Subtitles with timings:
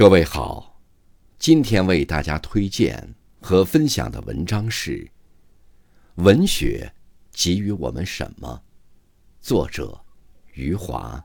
[0.00, 0.80] 各位好，
[1.38, 4.92] 今天为大家推荐和分享的文章是
[6.14, 6.90] 《文学
[7.30, 8.62] 给予我们什么》，
[9.46, 10.00] 作者
[10.54, 11.22] 余华。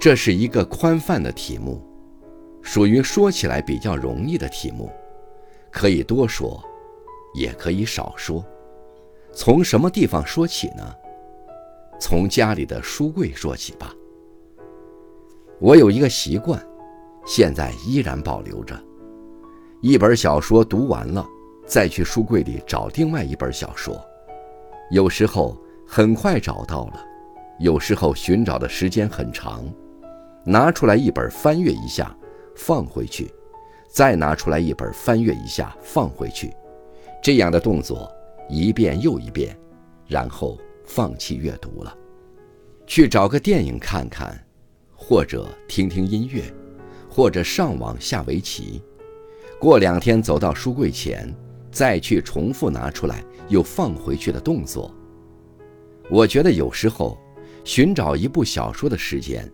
[0.00, 1.80] 这是一个宽泛的题目，
[2.60, 4.90] 属于说起来比较容易的题目，
[5.70, 6.60] 可以多说。
[7.34, 8.44] 也可以少说，
[9.32, 10.94] 从什么地方说起呢？
[12.00, 13.92] 从家里的书柜说起吧。
[15.60, 16.64] 我有一个习惯，
[17.26, 18.80] 现在依然保留着：
[19.80, 21.26] 一本小说读完了，
[21.66, 24.00] 再去书柜里找另外一本小说。
[24.90, 25.56] 有时候
[25.86, 27.04] 很快找到了，
[27.58, 29.64] 有时候寻找的时间很长。
[30.44, 32.16] 拿出来一本翻阅一下，
[32.56, 33.30] 放回去，
[33.88, 36.54] 再拿出来一本翻阅一下，放回去。
[37.22, 38.10] 这样的动作
[38.48, 39.58] 一遍又一遍，
[40.06, 41.96] 然后放弃阅读了，
[42.86, 44.42] 去找个电影看看，
[44.94, 46.42] 或者听听音乐，
[47.08, 48.82] 或者上网下围棋。
[49.58, 51.34] 过两天走到书柜前，
[51.70, 54.94] 再去重复拿出来又放回去的动作。
[56.08, 57.18] 我觉得有时候
[57.64, 59.46] 寻找一部小说的时间，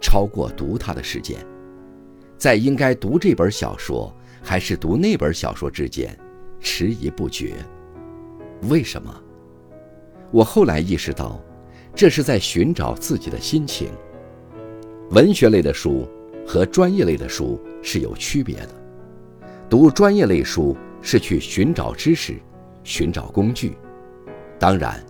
[0.00, 1.44] 超过读它的时间，
[2.38, 4.10] 在应该读这本小说
[4.42, 6.16] 还是读那本小说之间。
[6.60, 7.54] 迟疑不决，
[8.68, 9.14] 为什么？
[10.30, 11.40] 我后来意识到，
[11.94, 13.88] 这是在寻找自己的心情。
[15.10, 16.06] 文学类的书
[16.46, 18.68] 和专业类的书是有区别的。
[19.70, 22.34] 读专业类书是去寻找知识、
[22.84, 23.76] 寻找工具。
[24.58, 25.02] 当然，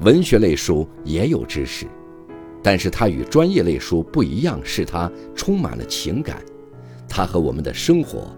[0.00, 1.86] 文学类书也有知识，
[2.62, 6.42] 但是它与专业类书不一样，是它充满了情感，
[7.08, 8.34] 它和我们的生活。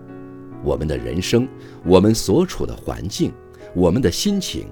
[0.65, 1.49] 我们的人生，
[1.85, 3.33] 我们所处的环境，
[3.75, 4.67] 我们的心情，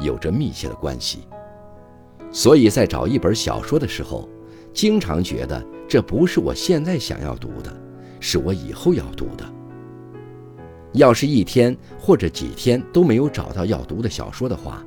[0.00, 1.20] 有着密切的关系。
[2.32, 4.28] 所以在找一本小说的时候，
[4.72, 7.74] 经常觉得这不是我现在想要读的，
[8.20, 9.44] 是我以后要读的。
[10.92, 14.84] 要是一天或者几天都没有找到要读的小说的话，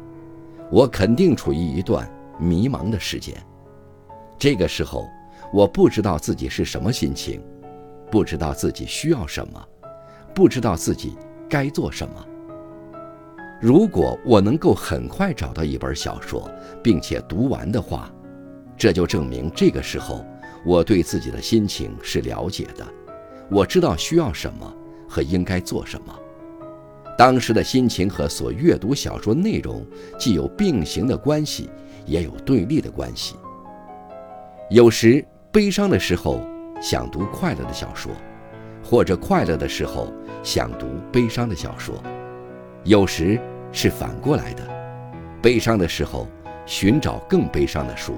[0.72, 2.09] 我肯定处于一段
[2.40, 3.36] 迷茫的时间。
[4.38, 5.07] 这个时候，
[5.53, 7.41] 我不知道自己是什么心情，
[8.09, 9.66] 不知道自己需要什么。
[10.33, 11.16] 不知道自己
[11.49, 12.25] 该做什么。
[13.61, 16.49] 如果我能够很快找到一本小说，
[16.83, 18.11] 并且读完的话，
[18.75, 20.25] 这就证明这个时候
[20.66, 22.85] 我对自己的心情是了解的，
[23.49, 24.73] 我知道需要什么
[25.07, 26.13] 和应该做什么。
[27.17, 29.85] 当时的心情和所阅读小说内容
[30.17, 31.69] 既有并行的关系，
[32.05, 33.35] 也有对立的关系。
[34.69, 36.41] 有时悲伤的时候，
[36.81, 38.11] 想读快乐的小说。
[38.94, 41.96] 或者快乐的时候想读悲伤的小说，
[42.84, 44.62] 有时是反过来的，
[45.42, 46.28] 悲伤的时候
[46.68, 48.14] 寻找更悲伤的书，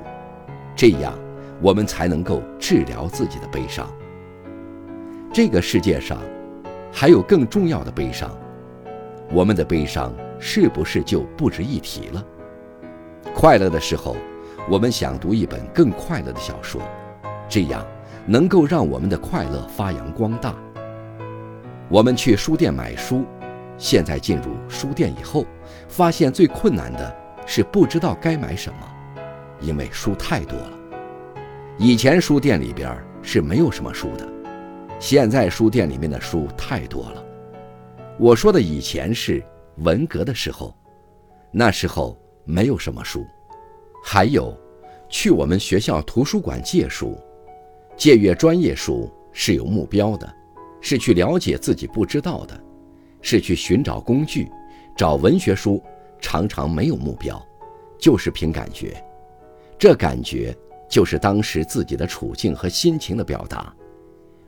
[0.75, 1.18] 这样
[1.62, 3.90] 我们才能够治疗自己的悲伤。
[5.31, 6.18] 这个世界上
[6.92, 8.30] 还有更重要的悲伤，
[9.31, 12.22] 我们的悲伤是不是就不值一提了？
[13.34, 14.18] 快乐的时候，
[14.69, 16.81] 我们想读一本更快乐的小说，
[17.47, 17.81] 这样。
[18.28, 20.56] 能够让我们的快乐发扬光大。
[21.88, 23.23] 我们去书店买书，
[23.78, 25.46] 现在进入书店以后，
[25.88, 27.16] 发现最困难的
[27.46, 28.79] 是不知道该买什么，
[29.62, 30.72] 因为书太多了。
[31.78, 34.28] 以前书店里边是没有什么书的，
[35.00, 37.24] 现在书店里面的书太多了。
[38.18, 39.44] 我说的以前是
[39.78, 40.74] 文革的时候，
[41.51, 43.24] 那时候没有什么书。
[44.03, 44.57] 还有，
[45.07, 47.16] 去我们学校图书馆借书。
[47.95, 50.34] 借阅专业书是有目标的，
[50.88, 52.56] 是去了解自己不知道的，
[53.19, 54.47] 是去寻找工具。
[54.96, 55.81] 找文学书
[56.22, 57.44] 常常没有目标，
[57.97, 59.03] 就是凭感觉。
[59.79, 60.56] 这感觉
[60.88, 63.75] 就是当时自己的处境和心情的表达。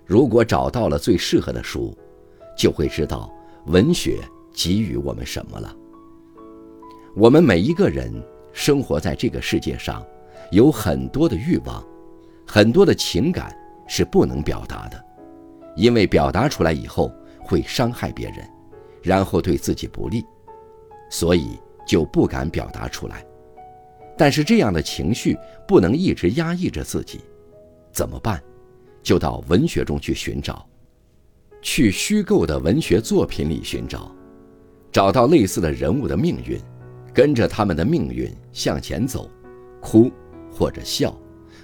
[0.05, 1.91] 如果找到了最适合的书，
[2.55, 3.33] 就会知道
[3.65, 4.19] 文学
[4.53, 5.75] 给予我们什么了。
[7.15, 8.13] 我们每一个人
[8.53, 10.05] 生活在这个世界上，
[10.51, 11.83] 有很多的欲望。
[12.45, 13.51] 很多的情感
[13.87, 15.03] 是不能表达的，
[15.77, 17.09] 因为表达出来以后
[17.39, 18.37] 会伤害别人，
[19.03, 20.25] 然后对自己不利，
[21.09, 21.57] 所以
[21.87, 23.23] 就不敢表达出来。
[24.17, 25.37] 但是这样的情绪
[25.67, 27.21] 不能一直压抑着自己，
[27.91, 28.43] 怎么办？
[29.03, 30.67] 就到文学中去寻找，
[31.61, 34.11] 去虚构的文学作品里寻找，
[34.91, 36.59] 找到类似的人物的命运，
[37.13, 39.29] 跟着他们的命运向前走，
[39.79, 40.11] 哭
[40.51, 41.15] 或者笑。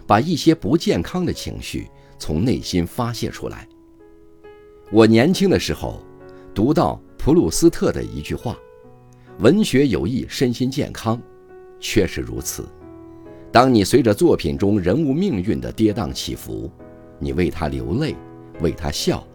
[0.05, 1.87] 把一些不健康的情绪
[2.19, 3.67] 从内心发泄出来。
[4.91, 6.01] 我年轻的时候，
[6.53, 8.57] 读到普鲁斯特的一句话
[9.39, 11.19] ：“文学有益身心健康，
[11.79, 12.65] 确实如此。
[13.51, 16.69] 当你随着作品中人物命运的跌宕起伏，
[17.19, 18.15] 你为他流泪，
[18.61, 19.25] 为他笑，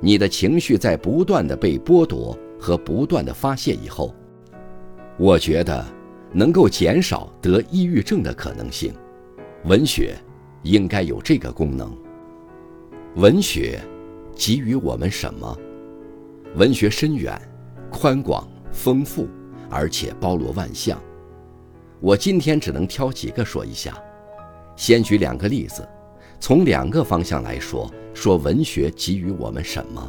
[0.00, 4.14] 你的情绪在不断的被剥夺和不断的发泄以后，
[5.16, 5.84] 我觉得
[6.32, 8.92] 能够减少得抑郁症的可能性。
[9.64, 10.16] 文学
[10.62, 11.92] 应该有这个功能。
[13.16, 13.80] 文学
[14.38, 15.58] 给予我们什么？
[16.54, 17.36] 文学深远、
[17.90, 19.26] 宽广、丰富，
[19.68, 20.96] 而且包罗万象。
[21.98, 24.00] 我今天只能挑几个说一下。
[24.76, 25.86] 先举两个例子，
[26.38, 30.08] 从两个方向来说，说文学给予我们什么。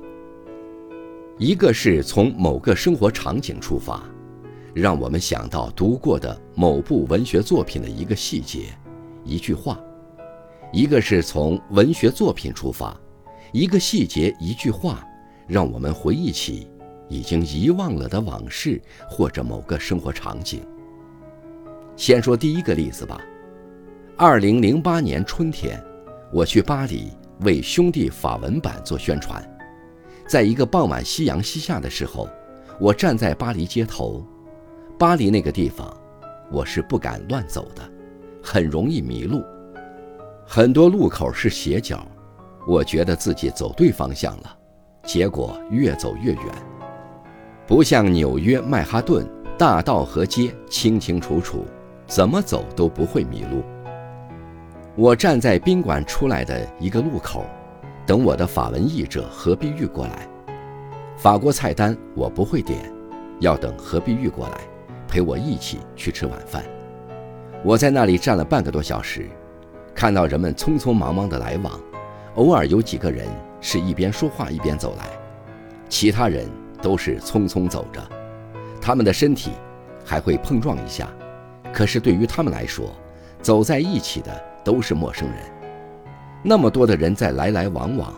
[1.39, 4.03] 一个是从某个生活场景出发，
[4.75, 8.65] 让我们想到读过的某部文学作品的一个细节。
[9.25, 9.79] 一句话，
[10.71, 12.95] 一个是从文学作品出发，
[13.51, 15.03] 一个细节，一句话，
[15.47, 16.67] 让我们回忆起
[17.07, 18.79] 已经遗忘了的往事
[19.09, 20.61] 或者某个生活场景。
[21.95, 23.19] 先说第一个例子吧。
[24.15, 25.83] 二零零八年春天，
[26.31, 27.11] 我去巴黎
[27.41, 29.43] 为兄弟法文版做宣传，
[30.27, 32.29] 在一个傍晚夕阳西下的时候，
[32.79, 34.23] 我站在巴黎街头。
[34.97, 35.91] 巴黎那个地方，
[36.51, 37.81] 我是不敢乱走的。
[38.43, 39.43] 很容易迷路，
[40.45, 42.05] 很多路口是斜角，
[42.69, 44.57] 我觉得自己走对方向了，
[45.01, 46.45] 结果越走越远。
[47.65, 49.27] 不像纽约曼哈顿
[49.57, 51.65] 大道和街清清楚楚，
[52.05, 53.63] 怎么走都不会迷路。
[54.95, 57.43] 我站在宾馆出来的一个路口，
[58.05, 60.27] 等我的法文译者何碧玉过来。
[61.17, 62.79] 法国菜单我不会点，
[63.39, 64.61] 要等何碧玉过来，
[65.07, 66.63] 陪我一起去吃晚饭。
[67.63, 69.27] 我在那里站了半个多小时，
[69.95, 71.73] 看到人们匆匆忙忙的来往，
[72.39, 73.27] 偶尔有几个人
[73.59, 75.09] 是一边说话一边走来，
[75.89, 76.47] 其他人
[76.81, 78.01] 都是匆匆走着，
[78.81, 79.51] 他们的身体
[80.05, 81.09] 还会碰撞一下，
[81.73, 82.95] 可是对于他们来说，
[83.41, 84.31] 走在一起的
[84.63, 85.37] 都是陌生人。
[86.41, 88.17] 那么多的人在来来往往，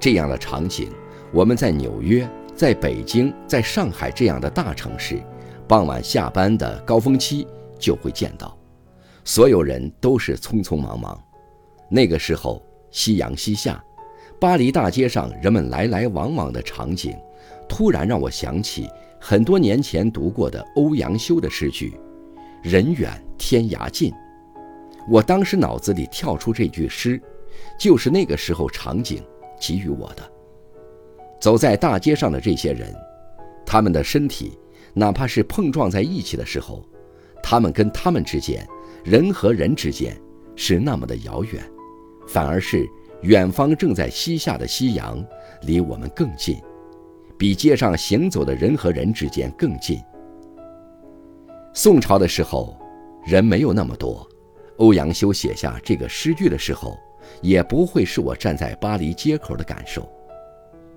[0.00, 0.90] 这样的场景，
[1.32, 5.22] 我们在纽约、在北京、在上海这样的大城市，
[5.68, 7.46] 傍晚下班的高峰期
[7.78, 8.52] 就会见到。
[9.24, 11.16] 所有人都是匆匆忙忙，
[11.88, 12.60] 那个时候
[12.90, 13.82] 夕阳西下，
[14.40, 17.16] 巴黎大街上人们来来往往的场景，
[17.68, 18.88] 突然让我想起
[19.20, 21.94] 很多年前读过的欧阳修的诗句
[22.62, 24.12] ：“人远天涯近。”
[25.08, 27.20] 我当时脑子里跳出这句诗，
[27.78, 29.22] 就是那个时候场景
[29.58, 30.32] 给予我的。
[31.40, 32.94] 走在大街上的这些人，
[33.64, 34.58] 他们的身体
[34.92, 36.84] 哪怕是碰撞在一起的时候，
[37.42, 38.66] 他们跟他们之间。
[39.02, 40.14] 人和人之间
[40.54, 41.64] 是那么的遥远，
[42.26, 42.88] 反而是
[43.22, 45.24] 远方正在西下的夕阳
[45.62, 46.60] 离我们更近，
[47.38, 50.00] 比街上行走的人和人之间更近。
[51.72, 52.76] 宋朝的时候，
[53.24, 54.26] 人没有那么多，
[54.76, 56.98] 欧阳修写下这个诗句的时候，
[57.42, 60.08] 也不会是我站在巴黎街口的感受。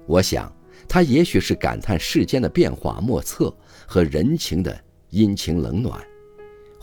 [0.06, 0.52] 我想，
[0.88, 3.56] 他也许是感叹世间的变化莫测
[3.88, 4.78] 和人情的
[5.10, 6.02] 阴晴冷暖。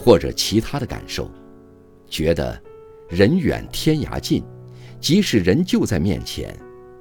[0.03, 1.31] 或者其他的感受，
[2.09, 2.59] 觉得
[3.11, 4.41] 人远天涯近，
[5.01, 6.57] 即使人就在面前，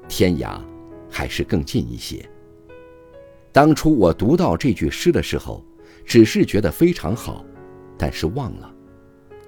[0.08, 0.60] 天涯
[1.08, 2.28] 还是更近一些。
[3.52, 5.64] 当初我读到这句诗的时候，
[6.04, 7.46] 只是觉得非常好，
[7.96, 8.74] 但是忘了，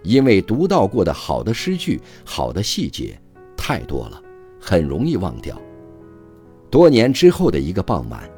[0.03, 3.19] 因为读到过的好的诗句、好的细节
[3.57, 4.21] 太多了，
[4.59, 5.59] 很容易忘掉。
[6.69, 8.29] 多年之后的一个傍晚，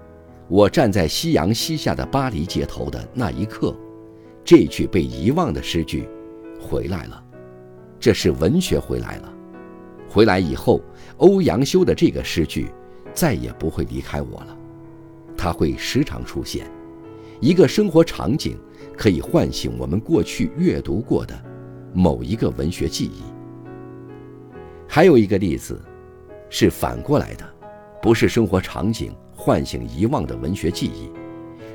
[0.47, 3.75] 我站在夕阳西下的巴黎街头的那一刻。
[4.45, 6.07] 这句被遗忘的诗句，
[6.59, 7.22] 回来了，
[8.03, 9.33] 这是文学回来了。
[10.09, 10.81] 回来以后，
[11.19, 12.67] 欧阳修的这个诗句，
[13.13, 14.57] 再也不会离开我了，
[15.37, 16.69] 它会时常出现。
[17.39, 18.57] 一个生活场景，
[18.97, 21.33] 可以唤醒我们过去阅读过的
[21.93, 23.21] 某一个文学记忆。
[24.85, 25.81] 还有一个例子，
[26.49, 27.53] 是反过来的，
[28.01, 31.09] 不是生活场景唤醒遗忘的文学记忆，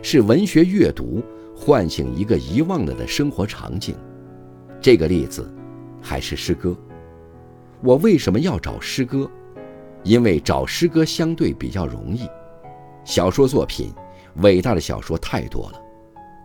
[0.03, 1.23] 是文学阅读。
[1.57, 3.97] 唤醒一个遗忘了的生活场景，
[4.79, 5.51] 这个例子
[6.01, 6.77] 还是诗歌。
[7.83, 9.31] 我为什么要找诗歌？
[10.05, 12.29] 因为找诗歌相对比较容易。
[13.05, 13.93] 小说作品，
[14.37, 15.81] 伟大的小说太多了，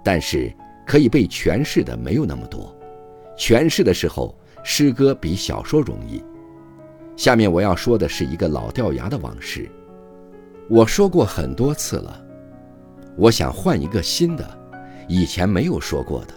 [0.03, 0.53] 但是
[0.85, 2.75] 可以被诠释的没有那么多。
[3.37, 6.23] 诠释的时候，诗歌比小说容易。
[7.15, 9.69] 下面我要说的是一个老掉牙的往事。
[10.69, 12.25] 我说过很多次了，
[13.17, 14.59] 我想换一个新的。
[15.09, 16.33] 以前没有说过的，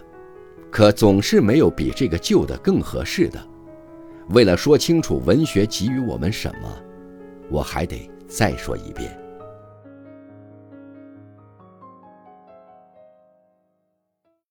[0.77, 3.43] 可总是没有比这个旧的更合适的。
[4.29, 6.71] 为了说清楚文学给予我们什么，
[7.49, 9.19] 我还得再说一遍。